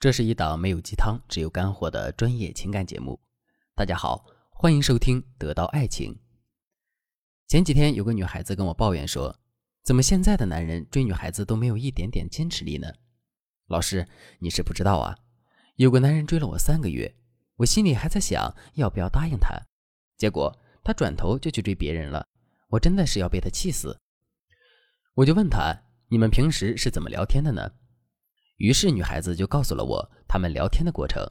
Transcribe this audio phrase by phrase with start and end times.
[0.00, 3.18] 这是一档没有鸡汤，只有干货的专业情感节目。
[3.74, 6.14] 大家好，欢迎收听《得到爱情》。
[7.48, 9.40] 前几天有个女孩子跟我抱怨说
[9.82, 12.92] ：“怎么现在的男人追女孩子都没有一点点坚持力呢？”
[13.66, 14.06] 老师，
[14.38, 15.18] 你是不知道啊，
[15.74, 17.16] 有个男人追了我三个月，
[17.56, 19.60] 我心里还在想要不要答应他，
[20.16, 22.24] 结果他转头就去追别人了，
[22.68, 23.98] 我真的是要被他气死。
[25.14, 25.76] 我就问他
[26.06, 27.72] ：“你们平时是怎么聊天的呢？”
[28.58, 31.28] 于是女孩子就告诉了我他们聊天的过程。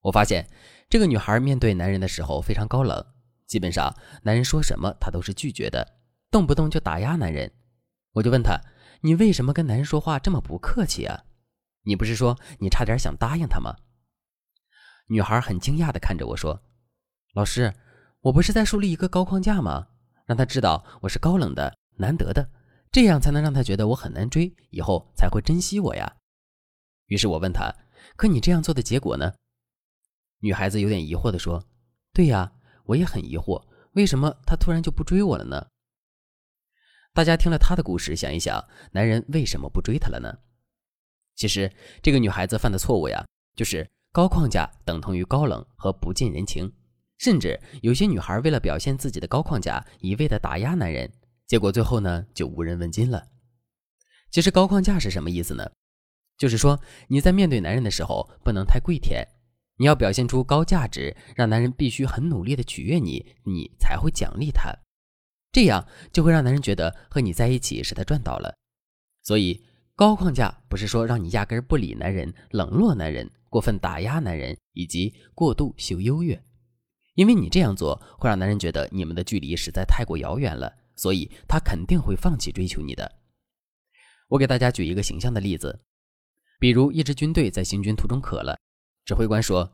[0.00, 0.48] 我发现
[0.88, 3.04] 这个女孩面对男人的时候非常高冷，
[3.46, 5.86] 基本上男人说什么她都是拒绝的，
[6.30, 7.52] 动不动就打压男人。
[8.12, 8.58] 我就问她
[9.02, 11.24] ：“你为什么跟男人说话这么不客气啊？
[11.82, 13.76] 你不是说你差点想答应他吗？”
[15.08, 16.62] 女孩很惊讶地看着我说
[17.34, 17.74] ：“老师，
[18.20, 19.88] 我不是在树立一个高框架吗？
[20.26, 22.48] 让他知道我是高冷的、难得的，
[22.92, 26.16] 这样才能让他觉得我很难追，以后才会珍惜我呀。”
[27.10, 27.74] 于是我问他
[28.14, 29.34] ：“可你这样做的结果呢？”
[30.38, 31.66] 女孩子有点疑惑地说
[32.14, 32.52] ：“对呀，
[32.84, 35.66] 我也很疑惑，为什么他突然就不追我了呢？”
[37.12, 40.32] 大家听了她的故事，想一想，男人为什么不追她了呢？
[41.34, 46.72] 其实这个女孩子犯的错误呀，就是高框架等同于高冷和不近人情，
[47.18, 51.12] 甚至有些女孩为了表现自己的高框架，一味的打压男人，
[51.48, 53.26] 结果最后呢就无人问津了。
[54.30, 55.68] 其实高框架是什么意思呢？
[56.40, 59.28] 就是说，你在面对男人的时候，不能太跪舔，
[59.76, 64.74] 你要表现出高价值，让男人必须很努力的取悦你，你才会奖励他，
[65.52, 68.56] 这样就会让男人觉得和你在一起是他赚到了。
[69.22, 69.62] 所以，
[69.94, 76.42] 高框架不是说让你压根不理男人、冷落男人、过分打压男人以及过度秀优越，
[77.16, 83.12] 因为你这样做会让男人觉得你们的距离实在太过遥远了，所以他肯定会放弃追求你的。
[84.28, 85.80] 我给大家举一个形象的例子。
[86.60, 88.54] 比如，一支军队在行军途中渴了，
[89.06, 89.72] 指挥官说：“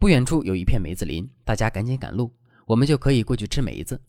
[0.00, 4.02] 不远处有一片梅子林，大家赶紧赶路，我们就可以过去吃梅子。”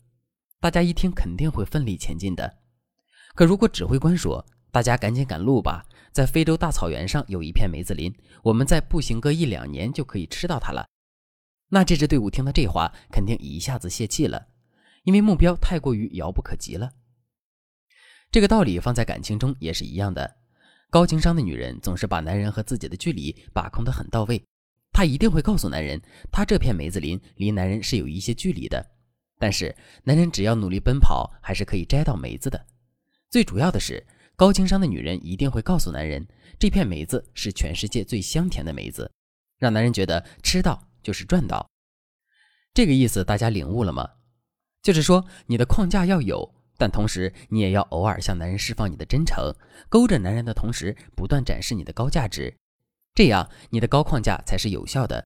[0.58, 2.58] 大家一听，肯定会奋力前进的。
[3.36, 10.84] 可如果指挥官说：“大家赶紧赶路吧，在非洲大草原上有一片梅子林，我们再步行个一两年就可以吃到它了。”
[11.70, 14.48] 那这支队伍听到这话，肯定一下子泄气了，
[15.04, 16.90] 因为目标太过于遥不可及了。
[18.32, 20.38] 这个道理放在感情中也是一样的。
[20.90, 24.42] 高情商的女人总是把男人和自己的距离把控得很到位，
[24.92, 26.02] 她一定会告诉男人，
[26.32, 28.84] 她这片梅子林离男人是有一些距离的，
[29.38, 32.66] 但是男人只要努力奔跑，还是可以摘到梅子的。
[33.30, 36.26] 最主要的是，高情商的女人一定会告诉男人，
[36.58, 39.08] 这片梅子是全世界最香甜的梅子，
[39.58, 41.64] 让男人觉得吃到就是赚到。
[42.74, 44.10] 这个意思大家领悟了吗？
[44.82, 46.52] 就是说，你的框架要有。
[46.80, 49.54] 但同时，你也要偶尔向男人释放你的真诚，
[49.90, 52.56] 勾着男人的同时，不断展示你的高价值，
[53.14, 55.22] 这样你的高框架才是有效的。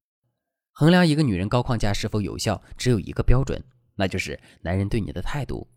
[0.73, 3.63] 衡量一个女人高框架是否有效，只有一个标准，
[3.95, 5.69] 那就是男人对你的态度。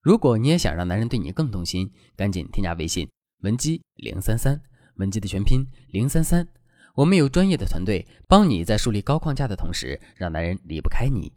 [0.00, 3.08] 如果你也想让男人对你更动心，赶紧添加微信
[3.42, 4.60] 文姬零三三，
[4.96, 6.48] 文姬的全拼零三三，
[6.96, 11.32] 我们有专业的团队帮你在树立高框架的同时，让男人离不开你。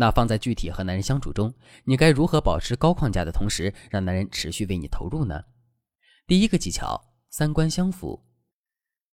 [0.00, 5.42] 那放在具体和男人相处中，你该如何保持高框架的同时，让男人持续为你投入呢？
[6.24, 8.24] 第一个技巧，三观相符。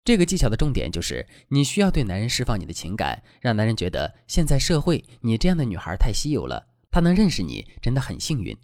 [0.02, 8.56] 这个技巧的重点就是，你需要对男人释放你的情感，让男人觉得现在社会你这样的女孩太稀有了，他能认识你真的很幸运。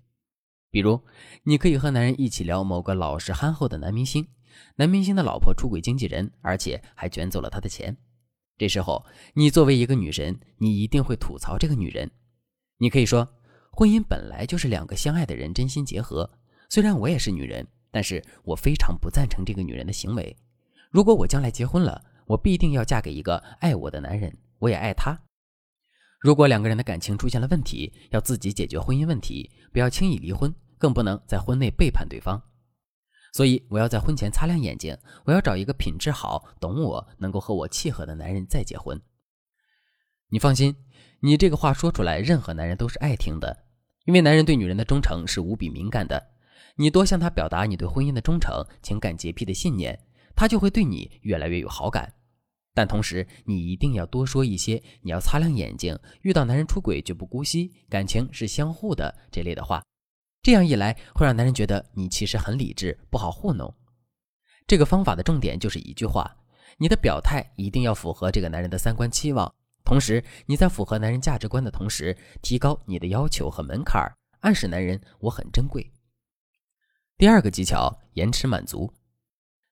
[0.70, 1.02] 比如，
[1.42, 4.26] 你可以和男人一起聊某个老实憨厚的男明星，
[4.76, 7.98] 男明星的老婆出轨经纪人，而且还卷走了他的钱。
[8.58, 12.10] 这时候，你作为一个女人，你一定会吐槽这个女人。
[12.78, 13.28] 你可以说，
[13.70, 16.30] 婚姻本来就是两个相爱的人真心结合。
[16.68, 20.36] 虽然我也是女人，但是我非常不赞成这个女人的行为。
[20.90, 25.18] 如果我将来结婚了，我必定要嫁给一个爱我的男人，我也爱他。
[26.20, 32.42] 如果两个人的感情出现了问题，要自己解决婚姻问题，不要轻易离婚，更不能在婚内背叛对方。
[33.36, 38.98] 所以我要在婚前擦亮眼睛，我要找一个品质好、懂我、能够和我契合的男人再结婚。
[40.30, 40.74] 你放心，
[41.20, 43.64] 你这个话说出来，任何男人都是爱听的，
[44.06, 46.30] 因为男人对女人的忠诚是无比敏感的。
[46.76, 50.00] 你多向他表达你对婚姻的忠诚、情感洁癖的信念，
[50.34, 52.10] 他就会对你越来越有好感。
[52.72, 59.82] 但同时，你一定要多说一些“你要擦亮眼睛，遇到男人出轨绝不姑息，感情是相互的”这类的话。
[60.46, 63.74] 这样一来，会让男人觉得你其实很理智，不好糊弄。
[64.64, 66.36] 这个方法的重点就是一句话：
[66.78, 69.52] 你的表态一定要符合这个男人的三观期望。
[69.84, 74.00] 同时，你在符合男人价值观的同时，提高你的要求和门槛，
[74.38, 75.92] 暗示男人我很珍贵。
[77.18, 78.94] 第二个技巧，延迟满足。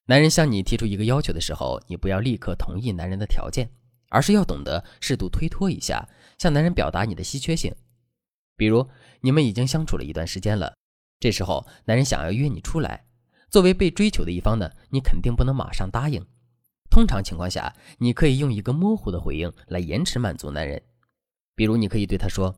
[0.06, 3.70] 男人向你提出一个要求的时候，你不要立刻同意男人的条件，
[4.10, 7.72] 而是要懂得适度推脱一下，向男人表达你的稀缺性。
[8.56, 8.88] 比如，
[9.20, 10.74] 你们已经相处了一段时间了，
[11.18, 13.04] 这时候男人想要约你出来，
[13.50, 16.24] 作为被追求的一方呢，你肯定不能马上答应。
[16.90, 20.80] 通常情况下，你可以用一个模糊的回应来延迟满足男人。
[21.56, 22.54] 比如，你可以对他说：“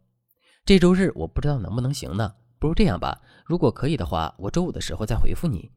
[0.67, 2.35] 这周日我不知道能不能行呢？
[2.59, 5.71] 不如这样吧，如果可以的话，我周五的时候再回复你。”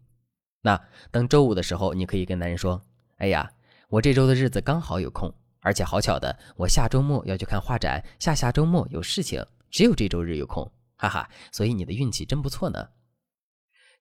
[0.61, 0.81] 那
[1.11, 2.81] 等周五的时候，你可以跟男人说
[3.19, 3.49] ：“哎呀，
[3.87, 11.29] 我这周的日子刚好有空，而且好巧的，我下周末要去看画展，下下周末有事情，只有这周日有空，哈哈。
[11.51, 12.89] 所以你的运气真不错呢。”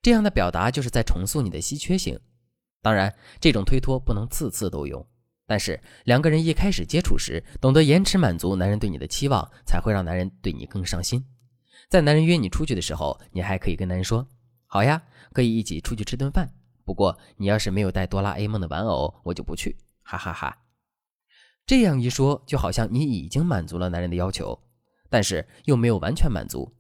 [0.02, 2.18] 这样的表达就是在重塑你的稀缺性。
[2.80, 5.04] 当然，这种推脱不能次次都用，
[5.46, 11.24] 但是两个人一开始接触时，懂得延迟满足男人对你的期望，才会让男人对你更上心。
[11.88, 14.26] 在男人约你出去的时候，你还可以跟男人说
[14.66, 16.50] ：“好呀。”可以一起出去吃顿饭，
[16.86, 20.56] 不过你要是没有带哆啦 A 梦的玩偶，我就不去，哈哈哈。
[21.66, 24.58] 这样一说，就好像你已经满足了男人的要求，
[25.08, 26.74] 但是又没有完全满足。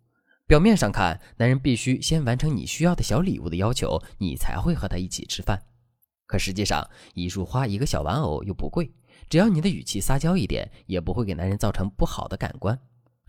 [0.46, 5.62] 表面上看，男人必须先完成你需要的小礼物的要求，你才会和他一起吃饭。
[6.26, 8.90] 可实际上，一束花、一个小玩偶又不贵，
[9.28, 12.78] 只要你的语气撒娇一点，也不会给男人造成不好的感官，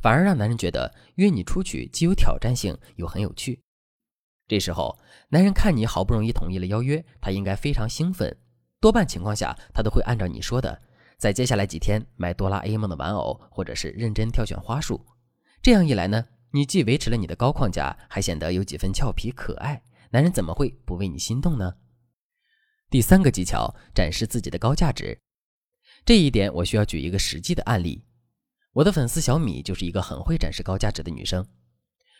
[0.01, 3.62] 反而让男人觉得约你出去既有挑战性，又很有趣。
[4.48, 4.98] 这时候，
[5.30, 8.36] 男人看你好不容易同意了邀约，他应该非常兴奋。
[8.80, 10.81] 多半情况下，他都会按照你说的，
[11.19, 15.06] 在接下来几天买哆啦 A 梦的玩偶，或者是认真挑选花束。
[15.62, 19.83] 这样一来呢，你既维持了你的高框架，还显得有几分俏皮可爱。
[20.12, 21.75] 男人怎么会不为你心动呢？
[22.89, 25.19] 第三个技巧，展示自己的高价值。
[26.06, 28.06] 这一点我需要举一个实际的案例。
[28.74, 31.45] 我的粉丝小米就是一个很会展示高价值的女生。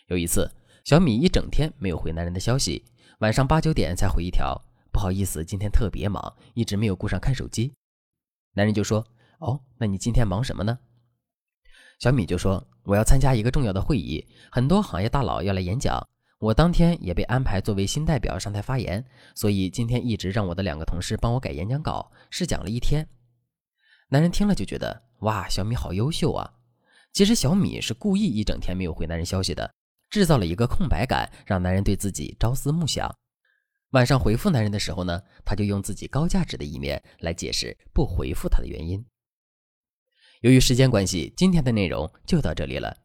[0.07, 0.52] 有一次。
[0.86, 2.84] 小米一整天没有回男人的消息，
[3.19, 4.60] 晚上八九点才回一条
[4.92, 7.75] ：“不好意思，今天特别忙，一直没有顾上看手机。”
[8.59, 9.07] 男人就说
[9.39, 10.77] ：“哦，那你今天忙什么呢？”
[11.97, 16.06] 小米就说：“我要参加一个重要的会议，很多行业大佬要来演讲，
[16.39, 23.07] 我当天也被安排作为新代表上台发言，所以今天一直让我的两个同事帮我改演讲稿，试讲了一天。”
[24.11, 26.56] 男人听了就觉得：“哇，小米好优秀啊！”
[27.15, 29.73] 其实小米是故意一整天没有回男人消息的。
[30.09, 33.09] 制造了一个空白感，让男人对自己朝思暮想。
[33.91, 39.03] 晚上回复男人的时候呢，他就用自己高价值的一面来解释不回复他的原因。
[40.41, 42.95] 由于时间关系，今天的内容就到这里了。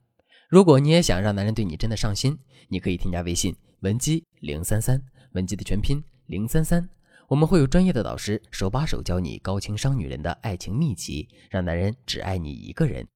[0.50, 2.38] 如果你也想让男人对你真的上心，
[2.68, 5.02] 你可以添加微信文姬零三三，
[5.32, 6.86] 文姬的全拼零三三，
[7.28, 13.08] 我们会有专业的导师手把手教你高情商女人的爱情秘籍，让男人只爱你一个人。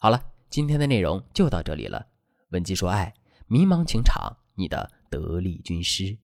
[0.00, 0.20] 好了，
[0.50, 2.04] 今天的内容就到这里了。
[2.50, 3.14] 文姬说：“爱，
[3.46, 6.18] 迷茫情场，你的得力军师。”